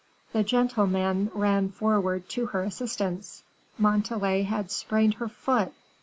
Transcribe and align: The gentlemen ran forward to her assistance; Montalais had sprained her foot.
The 0.33 0.41
gentlemen 0.43 1.29
ran 1.35 1.69
forward 1.69 2.27
to 2.29 2.47
her 2.47 2.63
assistance; 2.63 3.43
Montalais 3.77 4.41
had 4.41 4.71
sprained 4.71 5.13
her 5.21 5.29
foot. 5.29 5.73